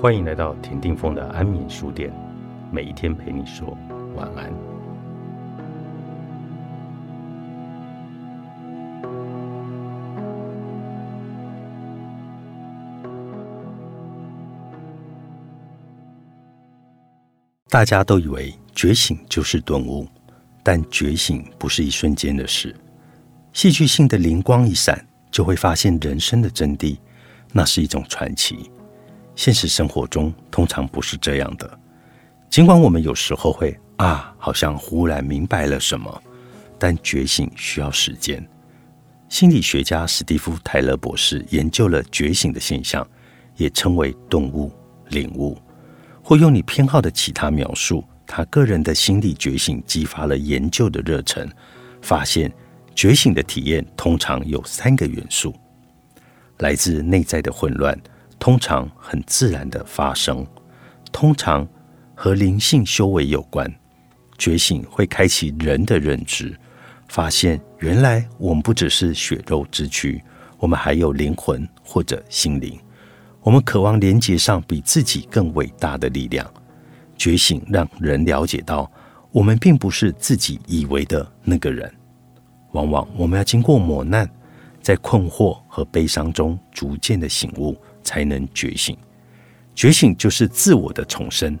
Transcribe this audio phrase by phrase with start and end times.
[0.00, 2.10] 欢迎来到田定峰的安眠书店，
[2.72, 3.76] 每一天陪你说
[4.16, 4.50] 晚安。
[17.68, 20.08] 大家都以为觉醒就是顿悟，
[20.62, 22.74] 但觉醒不是一瞬间的事。
[23.52, 26.96] 戏剧性的灵光一闪，就会发现人生的真谛，
[27.52, 28.70] 那是一种传奇。
[29.34, 31.78] 现实生活中通常不是这样的。
[32.48, 36.22] 尽管我们有时候会啊，好像忽然明白了什么，
[36.78, 38.46] 但觉醒需要时间。
[39.28, 43.06] 心理学家史蒂夫·泰勒博士研究了觉醒的现象，
[43.56, 44.72] 也称为顿悟、
[45.10, 45.56] 领悟，
[46.22, 48.04] 或用你偏好的其他描述。
[48.26, 51.48] 他个人的心理觉醒激发了研究的热忱，
[52.02, 52.52] 发现
[52.94, 55.54] 觉醒的体验通常有三个元素：
[56.58, 57.96] 来自内在的混乱。
[58.40, 60.44] 通常很自然的发生，
[61.12, 61.68] 通常
[62.14, 63.72] 和灵性修为有关。
[64.38, 66.58] 觉醒会开启人的认知，
[67.08, 70.20] 发现原来我们不只是血肉之躯，
[70.58, 72.80] 我们还有灵魂或者心灵。
[73.42, 76.50] 我们渴望连接上比自己更伟大的力量。
[77.18, 78.90] 觉醒让人了解到，
[79.30, 81.92] 我们并不是自己以为的那个人。
[82.72, 84.26] 往往我们要经过磨难，
[84.80, 87.76] 在困惑和悲伤中逐渐的醒悟。
[88.10, 88.98] 才能觉醒，
[89.72, 91.56] 觉醒就是自我的重生。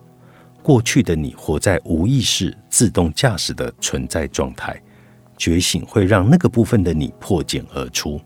[0.64, 4.82] 过去的你活在无意识、自动驾驶的存在状态，
[5.38, 8.20] 觉醒会让那个部分的你破茧而出。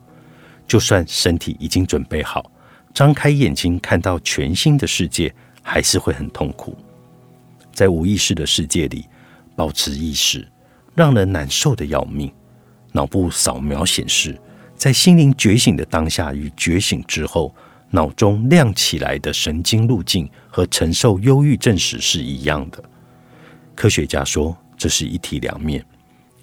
[0.67, 2.51] 就算身体已经准备好，
[2.95, 6.75] 张开眼睛看到全新的世界，还是会很痛苦。
[7.75, 9.05] 在无意识的世界里，
[9.55, 10.51] 保持意识
[10.95, 12.33] 让人难受的要命。
[12.91, 14.41] 脑部扫描显示，
[14.75, 17.55] 在心灵觉醒的当下与觉醒之后。
[17.95, 22.83] 脑中亮起来的神经路径和承受忧郁症时是一样的。
[23.73, 25.85] 科学家说，这是一体两面。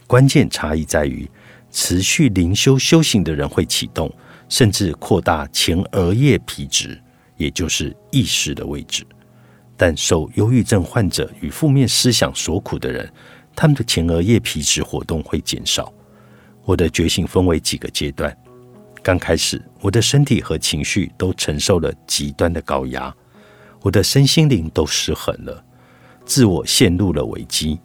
[0.08, 1.30] 关键差异在于，
[1.70, 4.10] 持续灵修修行的人会启动
[4.48, 6.98] 甚至扩大前额叶皮质，
[7.36, 9.06] 也就是意识的位置。
[9.76, 13.12] 但受忧郁症患者与负面思想所苦的人，
[13.54, 15.92] 他们的前额叶皮质活动会减少。
[16.64, 18.34] 我的觉醒分为几个阶段。
[19.04, 23.14] 刚开始，我的身体和情绪都承受了极端的高压，
[23.82, 25.64] 我的身心灵都失衡了，
[26.24, 27.80] 自我陷入了危机。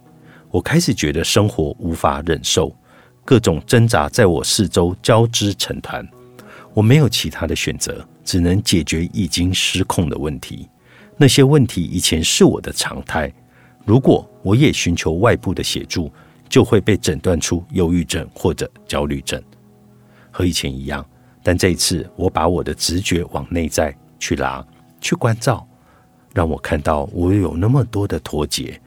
[0.51, 2.75] 我开始觉得生活无法忍受，
[3.25, 6.07] 各种挣扎在我四周交织成团。
[6.73, 10.69] 我没有其他的选择，只能解决已经失控的问题。
[11.17, 13.33] 那些问题以前是我的常态，
[13.85, 16.11] 如果我也寻求外部的协助，
[16.47, 19.41] 就会被诊断出忧郁症或者焦虑症。
[20.37, 21.03] 和以前一样，
[21.41, 24.63] 但这一次我把我的直觉往内在去拉，
[25.01, 25.67] 去关照，
[26.31, 28.79] 让我看到我有那么多的脱节。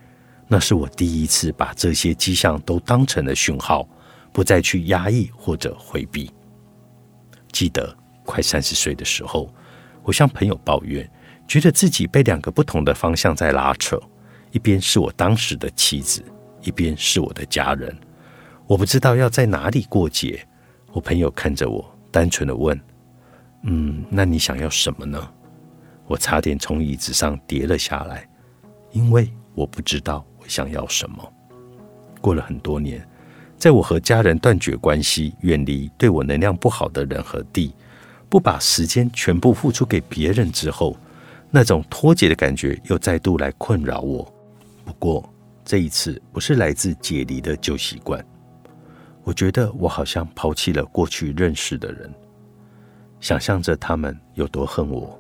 [0.47, 3.85] 那是我第一次把这些迹象都当成了讯号，
[4.33, 6.31] 不再去压抑或者回避。
[7.51, 7.93] 记得
[8.25, 9.53] 快三十岁的时候，
[10.05, 11.11] 我向朋友抱怨，
[11.49, 14.01] 觉得自己被两个不同的方向在拉扯，
[14.53, 16.23] 一边是我当时的妻子，
[16.63, 17.93] 一边是我的家人，
[18.69, 20.47] 我不知道要在哪里过节。
[20.93, 22.79] 我朋友看着我，单纯的问
[23.65, 25.31] ：“嗯，那你想要什么呢？”
[26.07, 28.29] 我差点从椅子上跌了下来，
[28.91, 31.33] 因为我不知道我想要什么。
[32.21, 33.07] 过了很多年，
[33.57, 37.73] 在我和家人断绝关系、远离对我能量不好的人和地，
[38.29, 40.97] 不把时间全部付出给别人之后，
[41.49, 44.35] 那种脱节的感觉又再度来困扰我。
[44.85, 45.33] 不过
[45.65, 48.25] 这一次不是来自解离的旧习惯。
[49.31, 52.13] 我觉得我好像抛弃了过去认识的人，
[53.21, 55.17] 想象着他们有多恨我，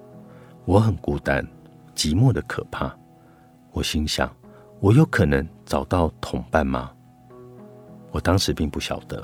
[0.64, 1.46] 我很孤单、
[1.94, 2.92] 寂寞的可怕。
[3.70, 4.28] 我心想，
[4.80, 6.90] 我有可能找到同伴吗？
[8.10, 9.22] 我当时并不晓得，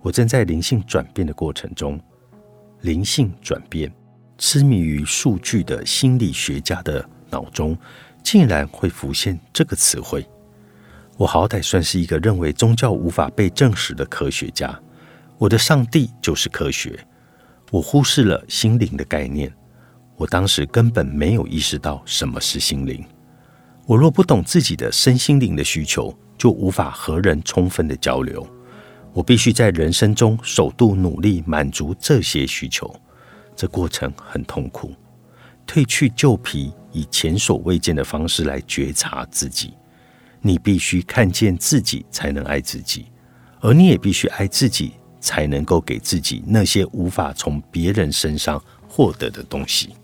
[0.00, 2.00] 我正在灵性转变的过程中。
[2.80, 3.92] 灵性转变，
[4.38, 7.76] 痴迷于数据的心理学家的脑中，
[8.22, 10.26] 竟然会浮现这个词汇。
[11.16, 14.76] 我好歹算是一个认为宗教无法被证实的科学家，
[15.38, 16.98] 我的上帝就是科学。
[17.70, 19.52] 我忽视了心灵的概念，
[20.16, 23.04] 我当时根本没有意识到什么是心灵。
[23.86, 28.46] 我若不懂自己的身心灵的需求，就无法和人充分的交流。
[29.12, 32.92] 我必须在人生中首度努力满足这些需求，
[33.54, 34.92] 这过程很痛苦。
[35.66, 39.74] 褪去旧皮，以前所未见的方式来觉察自己。
[40.46, 43.06] 你必须看见自己，才能爱自己；
[43.60, 49.94] 而你也必须爱自己，才能够给自己那些无法从别人身上获得的东西。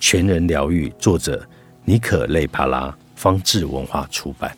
[0.00, 1.46] 全人疗愈，作者
[1.84, 4.56] 尼可·雷帕拉，方志文化出版。